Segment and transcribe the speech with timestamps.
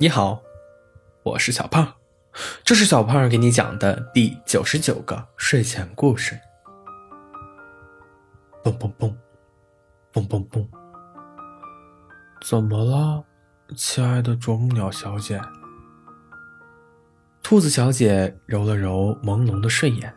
[0.00, 0.40] 你好，
[1.24, 1.94] 我是小胖，
[2.62, 6.38] 这是小胖给你讲的第九十九个睡前故事。
[8.62, 9.12] 嘣嘣嘣，
[10.12, 10.64] 嘣嘣嘣，
[12.46, 13.24] 怎么了，
[13.76, 15.40] 亲爱的啄木鸟小姐？
[17.42, 20.14] 兔子小姐揉了揉朦胧的睡眼。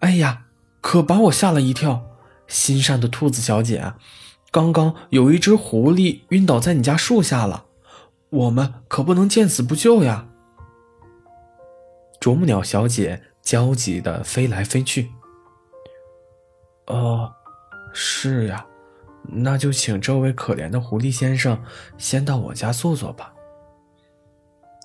[0.00, 0.44] 哎呀，
[0.82, 2.04] 可把我吓了一跳！
[2.46, 3.94] 心善的兔子小姐，
[4.50, 7.64] 刚刚有一只狐狸晕倒在你家树下了，
[8.30, 10.26] 我们可不能见死不救呀！
[12.20, 15.10] 啄木鸟小姐焦急的飞来飞去。
[16.88, 17.32] 哦，
[17.94, 18.66] 是呀，
[19.22, 21.58] 那就请这位可怜的狐狸先生
[21.96, 23.32] 先到我家坐坐吧。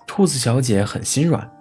[0.08, 1.52] 兔子小姐很心软，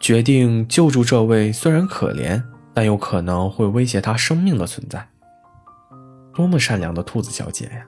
[0.00, 2.42] 决定救助这位虽然可怜，
[2.74, 5.08] 但有可能会威胁她生命的存在。
[6.34, 7.86] 多么善良的兔子小姐呀！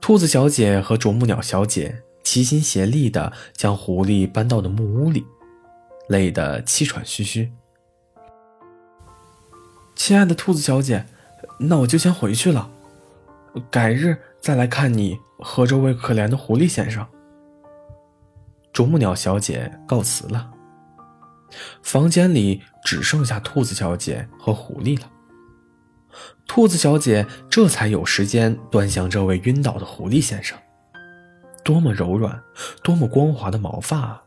[0.00, 5.24] 兔子小姐和啄木鸟小姐齐心协力地将狐狸搬到了木屋里，
[6.08, 7.50] 累得气喘吁吁。
[9.94, 11.04] 亲爱的兔子小姐，
[11.58, 12.70] 那我就先回去了，
[13.70, 17.06] 改日再来看你和这位可怜的狐狸先生。
[18.72, 20.50] 啄木鸟小姐告辞了，
[21.82, 25.10] 房间里只剩下兔子小姐和狐狸了。
[26.46, 30.58] 兔子小姐这才有时间端详这位晕倒的狐狸先生。
[31.64, 32.42] 多么柔软，
[32.82, 34.22] 多么光滑的毛发啊！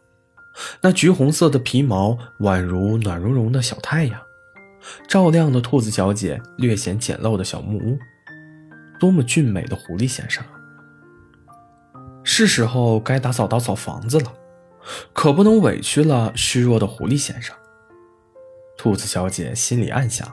[0.81, 4.21] 那橘红色的皮毛宛如暖融融的小太阳，
[5.07, 7.97] 照亮了兔子小姐略显简陋的小木屋。
[8.99, 10.51] 多么俊美的狐狸先生啊！
[12.23, 14.31] 是时候该打扫打扫房子了，
[15.13, 17.55] 可不能委屈了虚弱的狐狸先生。
[18.77, 20.31] 兔子小姐心里暗想。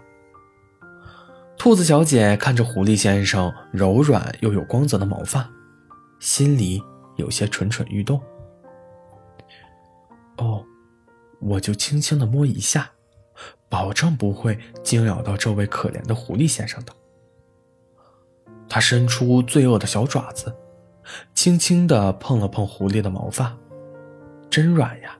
[1.59, 5.51] 兔子小姐看着狐狸先生柔软又有光泽的毛发，
[6.21, 6.81] 心里
[7.17, 8.23] 有些蠢蠢欲动。
[10.37, 10.65] 哦，
[11.41, 12.89] 我就轻轻的摸一下，
[13.69, 16.93] 保证不会惊扰到这位可怜的狐狸先生的。
[18.69, 20.55] 他伸出罪恶的小爪子，
[21.35, 23.55] 轻轻的碰了碰狐狸的毛发，
[24.49, 25.19] 真软呀！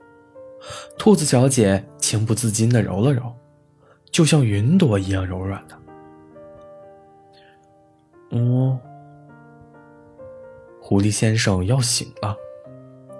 [0.97, 3.35] 兔子小姐情不自禁的揉了揉，
[4.09, 5.77] 就像云朵一样柔软的。
[10.89, 12.35] 狐狸先生要醒了。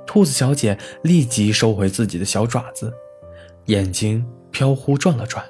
[0.08, 2.92] 兔子小姐立即收回自己的小爪子，
[3.66, 5.46] 眼睛飘忽转了转。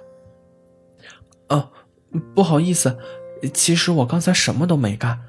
[1.47, 1.71] 啊，
[2.35, 2.97] 不好意思，
[3.53, 5.21] 其实我刚才什么都没干。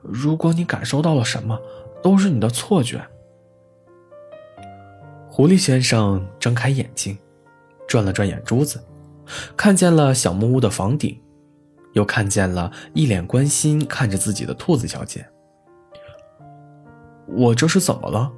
[0.00, 1.60] 如果你感受到了什么，
[2.02, 3.06] 都是你的错觉。
[5.28, 7.18] 狐狸先生睁开眼睛，
[7.86, 8.82] 转了转眼珠子，
[9.54, 11.20] 看见了小木屋的房顶。
[11.92, 15.28] 又看见了一脸关心看着自己的兔子小姐，
[17.28, 18.32] 我这是怎么了？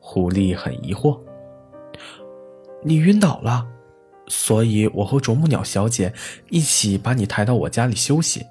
[0.00, 1.18] 狐狸很疑惑。
[2.82, 3.66] 你晕倒了，
[4.26, 6.12] 所以我和啄木鸟小姐
[6.48, 8.44] 一起把你抬到我家里休息。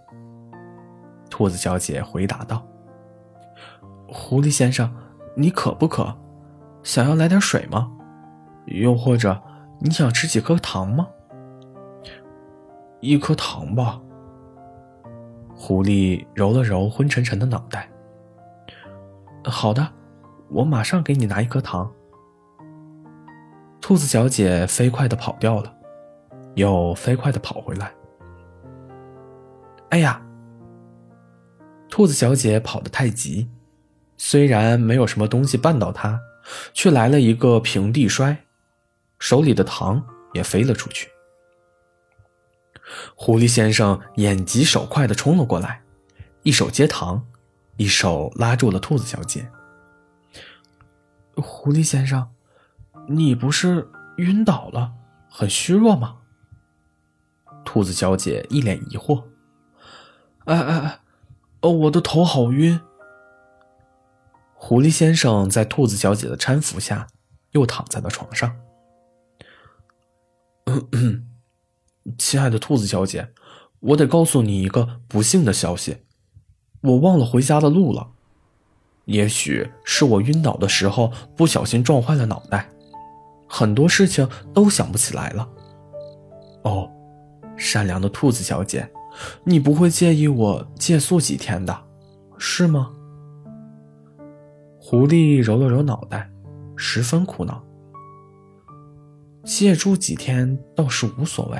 [1.30, 2.66] 兔子小姐回答道
[4.08, 4.94] ：“狐狸先生，
[5.36, 6.14] 你渴不渴？
[6.84, 7.92] 想要来点水吗？
[8.68, 9.42] 又或者
[9.80, 11.08] 你想吃几颗糖吗？”
[13.02, 14.02] 一颗糖吧。
[15.56, 17.90] 狐狸揉了揉昏沉沉的脑袋。
[19.44, 19.94] 好的，
[20.50, 21.92] 我马上给你拿一颗糖。
[23.80, 25.74] 兔子小姐飞快的跑掉了，
[26.56, 27.94] 又飞快的跑回来。
[29.90, 30.22] 哎呀！
[31.90, 33.50] 兔子小姐跑得太急，
[34.18, 36.20] 虽然没有什么东西绊倒她，
[36.74, 38.38] 却来了一个平地摔，
[39.20, 41.10] 手里的糖也飞了出去。
[43.16, 45.82] 狐狸先生眼疾手快的冲了过来，
[46.44, 47.26] 一手接糖，
[47.78, 49.50] 一手拉住了兔子小姐。
[51.36, 52.30] 狐狸先生，
[53.08, 54.94] 你不是晕倒了，
[55.30, 56.18] 很虚弱吗？
[57.64, 59.24] 兔子小姐一脸疑惑。
[60.46, 61.00] 哎哎哎，
[61.62, 62.80] 哦，我的头好晕。
[64.56, 67.08] 狐狸先生在兔子小姐的搀扶下，
[67.52, 68.58] 又躺在了床上。
[72.18, 73.32] 亲爱的兔子小姐，
[73.80, 76.07] 我得告诉你一个不幸的消息，
[76.88, 78.08] 我忘了回家的路了。
[79.06, 82.70] 也许是我晕倒的时候不小心撞坏了脑袋，
[83.48, 85.48] 很多事情都想不起来了。
[86.64, 86.90] 哦，
[87.56, 88.90] 善良的兔子小姐，
[89.46, 91.78] 你不会介意我借宿几天的，
[92.38, 92.92] 是吗？
[94.80, 96.30] 狐狸揉了揉脑袋，
[96.76, 97.64] 十分苦恼。
[99.44, 101.58] 借住几天倒是无所谓。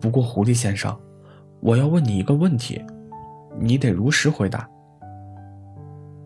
[0.00, 0.96] 不过，狐狸先生，
[1.60, 2.80] 我要问你一个问题，
[3.60, 4.68] 你得如实回答。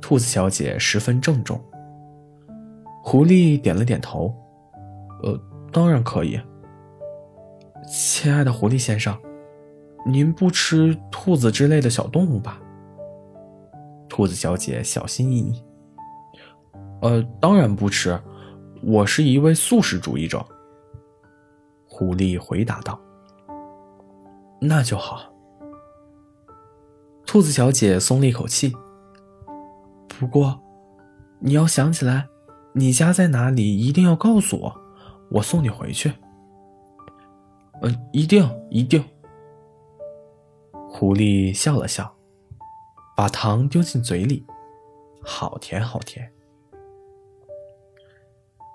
[0.00, 1.60] 兔子小姐十分郑重。
[3.02, 4.34] 狐狸点了点头
[5.24, 5.40] ：“呃，
[5.72, 6.40] 当然可以。”
[7.90, 9.16] 亲爱的狐狸先生，
[10.06, 12.60] 您不吃兔子之类的小动物吧？
[14.08, 15.64] 兔子小姐小心翼翼
[17.02, 18.20] ：“呃，当然不吃，
[18.82, 20.44] 我是一位素食主义者。”
[21.88, 23.00] 狐狸回答道
[24.60, 25.22] ：“那就好。”
[27.32, 28.76] 兔子小姐松了一口气。
[30.06, 30.60] 不过，
[31.40, 32.28] 你要想起来，
[32.74, 34.80] 你家在哪里，一定要告诉我，
[35.30, 36.12] 我送你回去。
[37.80, 39.02] 嗯，一定一定。
[40.90, 42.14] 狐狸笑了笑，
[43.16, 44.44] 把糖丢进嘴里，
[45.22, 46.30] 好甜好甜。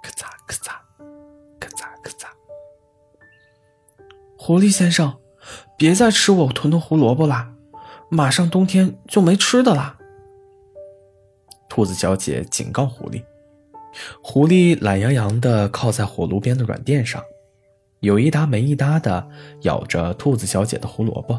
[0.02, 0.72] 咔嚓咔嚓，
[1.60, 2.28] 咔嚓咔嚓。
[4.36, 5.16] 狐狸先生，
[5.78, 7.54] 别再吃我囤的胡萝卜啦！
[8.10, 9.98] 马上冬天就没吃的啦！
[11.68, 13.22] 兔子小姐警告狐狸。
[14.22, 17.22] 狐狸懒洋洋地靠在火炉边的软垫上，
[18.00, 19.28] 有一搭没一搭地
[19.64, 21.38] 咬着兔子小姐的胡萝卜，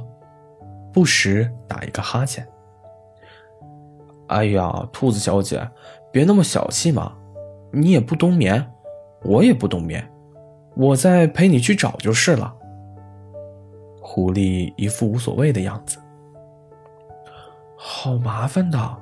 [0.93, 2.47] 不时打一个哈欠。
[4.27, 5.67] 哎呀，兔子小姐，
[6.13, 7.17] 别那么小气嘛！
[7.73, 8.71] 你也不冬眠，
[9.25, 10.07] 我也不冬眠，
[10.77, 12.55] 我再陪你去找就是了。
[14.03, 15.99] 狐狸一副无所谓的样子。
[17.81, 18.97] 好麻烦的，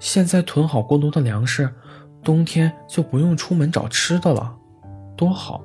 [0.00, 1.72] 现在囤好过多的粮食，
[2.20, 4.56] 冬天就不用出门找吃的了，
[5.16, 5.62] 多好！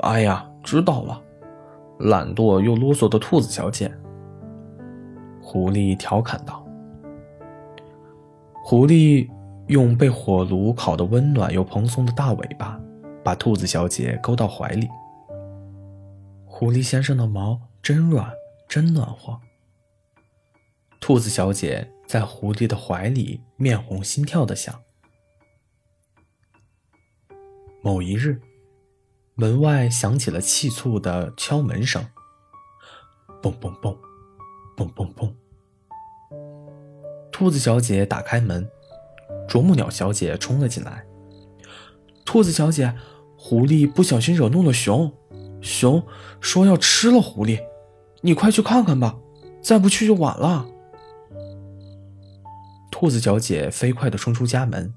[0.00, 1.20] 哎呀，知道了，
[1.98, 3.92] 懒惰又啰嗦的兔子小姐。
[5.42, 6.64] 狐狸调侃道。
[8.64, 9.28] 狐狸
[9.66, 12.80] 用被火炉烤得温暖又蓬松的大尾巴，
[13.22, 14.88] 把兔子小姐勾到怀里。
[16.46, 18.30] 狐狸先生的毛真软，
[18.66, 19.38] 真暖和。
[21.00, 24.82] 兔子小姐在狐狸的怀里面红心跳的想。
[27.82, 28.40] 某一日，
[29.34, 32.04] 门外响起了气促的敲门声，
[33.40, 33.96] 蹦蹦蹦，
[34.76, 35.34] 蹦蹦蹦。
[37.30, 38.68] 兔子小姐打开门，
[39.48, 41.06] 啄木鸟小姐冲了进来。
[42.24, 42.94] 兔子小姐，
[43.38, 45.12] 狐狸不小心惹怒了熊，
[45.62, 46.04] 熊
[46.40, 47.62] 说要吃了狐狸，
[48.20, 49.16] 你快去看看吧，
[49.62, 50.68] 再不去就晚了。
[52.90, 54.94] 兔子小姐飞快地冲出家门，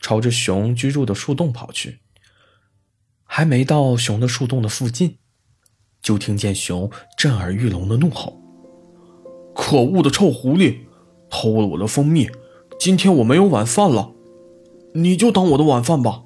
[0.00, 2.00] 朝着熊居住的树洞跑去。
[3.24, 5.18] 还没到熊的树洞的附近，
[6.00, 8.40] 就听见熊震耳欲聋的怒吼
[9.54, 10.78] ：“可恶的臭狐狸，
[11.28, 12.30] 偷了我的蜂蜜！
[12.78, 14.14] 今天我没有晚饭了，
[14.94, 16.22] 你就当我的晚饭吧！”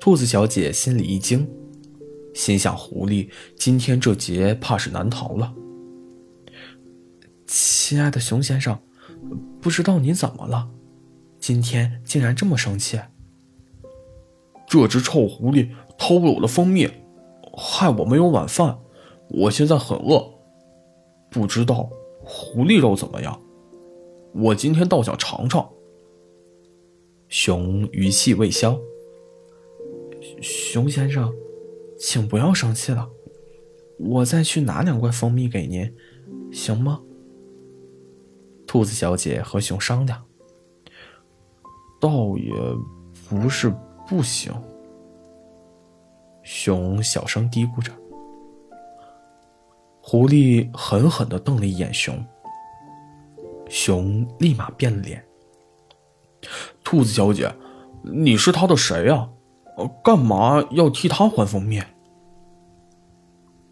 [0.00, 1.48] 兔子小姐心里一惊，
[2.34, 5.54] 心想：“狐狸今天这劫怕是难逃了。”
[7.52, 8.78] 亲爱的熊先生，
[9.60, 10.70] 不知道你怎么了，
[11.40, 13.00] 今天竟然这么生气。
[14.68, 16.88] 这只臭狐狸偷了我的蜂蜜，
[17.56, 18.78] 害我没有晚饭，
[19.30, 20.32] 我现在很饿，
[21.28, 23.42] 不知道狐狸肉怎么样？
[24.32, 25.68] 我今天倒想尝尝。
[27.28, 28.78] 熊余气未消，
[30.40, 31.34] 熊先生，
[31.98, 33.10] 请不要生气了，
[33.98, 35.92] 我再去拿两罐蜂蜜给您，
[36.52, 37.02] 行吗？
[38.70, 40.22] 兔子小姐和熊商量，
[42.00, 42.54] 倒也
[43.28, 43.74] 不是
[44.06, 44.54] 不行。
[46.44, 47.92] 熊小声嘀咕着。
[50.00, 52.24] 狐狸狠狠的瞪了一眼熊，
[53.68, 55.26] 熊立马变了脸。
[56.84, 57.52] 兔子小姐，
[58.04, 59.28] 你是他的谁呀？
[60.04, 61.82] 干嘛要替他换蜂蜜？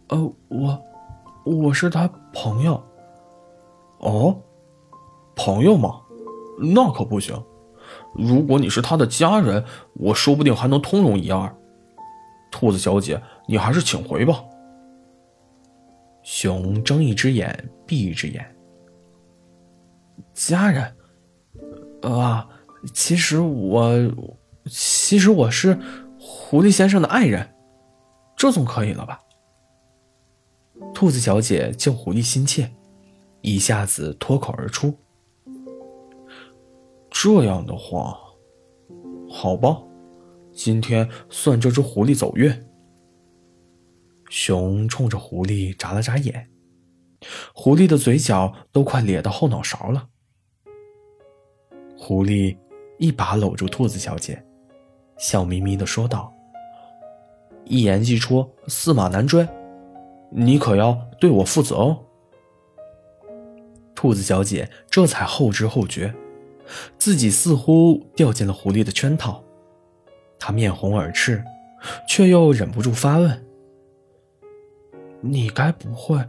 [0.08, 0.82] 呃，我，
[1.44, 2.82] 我是他朋友。
[4.00, 4.36] 哦。
[5.38, 6.00] 朋友吗？
[6.74, 7.40] 那可不行。
[8.12, 9.64] 如果你是他的家人，
[9.94, 11.56] 我说不定还能通融一二。
[12.50, 14.42] 兔子小姐，你还是请回吧。
[16.22, 18.44] 熊睁一只眼闭一只眼。
[20.34, 20.96] 家人？
[22.02, 22.48] 啊，
[22.92, 23.88] 其实我，
[24.66, 25.78] 其实我是
[26.18, 27.48] 狐狸先生的爱人，
[28.36, 29.20] 这总可以了吧？
[30.92, 32.70] 兔子小姐救狐狸心切，
[33.42, 34.94] 一下子脱口而出。
[37.20, 38.16] 这样的话，
[39.28, 39.82] 好吧，
[40.52, 42.48] 今天算这只狐狸走运。
[44.30, 46.48] 熊冲着狐狸眨了眨眼，
[47.52, 50.06] 狐狸的嘴角都快咧到后脑勺了。
[51.98, 52.56] 狐狸
[52.98, 54.40] 一把搂住兔子小姐，
[55.16, 56.32] 笑眯眯的说道
[57.66, 59.44] ：“一言既出，驷马难追，
[60.30, 61.98] 你可要对我负责哦。”
[63.96, 66.14] 兔子小姐这才后知后觉，
[66.98, 69.42] 自己似乎掉进了狐狸的圈套。
[70.38, 71.42] 他面红耳赤，
[72.08, 73.46] 却又忍不住发问
[75.20, 76.24] ：“你该不会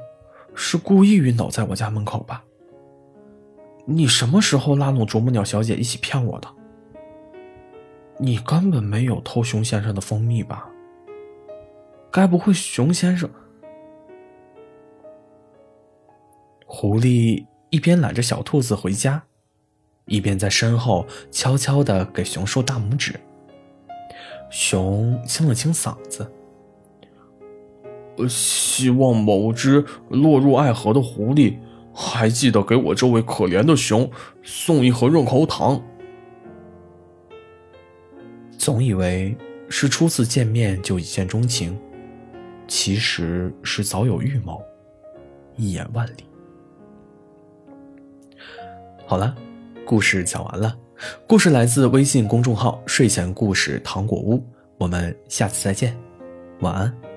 [0.55, 2.43] 是故意晕倒在我家门口吧？
[3.85, 6.47] 你什么时候拉拢啄木鸟小姐一起骗我的？
[8.17, 10.69] 你根本没有偷熊先生的蜂蜜吧？
[12.11, 13.29] 该不会熊先生……”
[16.65, 19.23] 狐狸一边揽着小兔子回家，
[20.09, 23.17] 一边在身后悄悄的给熊竖大拇指。
[24.49, 26.29] 熊清了清嗓子，
[28.27, 31.57] 希望某只落入爱河的狐狸
[31.93, 34.09] 还记得给我这位可怜的熊
[34.41, 35.81] 送一盒润喉糖。
[38.57, 39.37] 总以为
[39.69, 41.79] 是初次见面就一见钟情，
[42.67, 44.61] 其实是早有预谋，
[45.55, 46.25] 一眼万里。
[49.05, 49.35] 好了，
[49.89, 50.77] 故事讲完了。
[51.25, 54.39] 故事来自微信公众号“睡前故事糖果屋”，
[54.77, 55.97] 我们下次再见，
[56.59, 57.08] 晚安。